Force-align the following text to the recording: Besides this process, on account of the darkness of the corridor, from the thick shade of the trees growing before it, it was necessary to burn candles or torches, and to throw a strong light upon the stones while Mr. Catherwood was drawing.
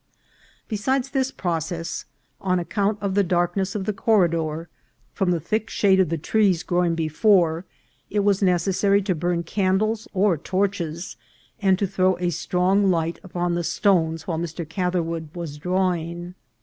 Besides 0.67 1.11
this 1.11 1.29
process, 1.29 2.05
on 2.41 2.57
account 2.57 2.97
of 3.01 3.13
the 3.13 3.21
darkness 3.23 3.75
of 3.75 3.85
the 3.85 3.93
corridor, 3.93 4.67
from 5.13 5.29
the 5.29 5.39
thick 5.39 5.69
shade 5.69 5.99
of 5.99 6.09
the 6.09 6.17
trees 6.17 6.63
growing 6.63 6.95
before 6.95 7.65
it, 8.09 8.15
it 8.15 8.19
was 8.21 8.41
necessary 8.41 9.03
to 9.03 9.13
burn 9.13 9.43
candles 9.43 10.07
or 10.11 10.39
torches, 10.39 11.17
and 11.61 11.77
to 11.77 11.85
throw 11.85 12.17
a 12.17 12.31
strong 12.31 12.89
light 12.89 13.19
upon 13.23 13.53
the 13.53 13.63
stones 13.63 14.25
while 14.25 14.39
Mr. 14.39 14.67
Catherwood 14.67 15.29
was 15.35 15.59
drawing. 15.59 16.33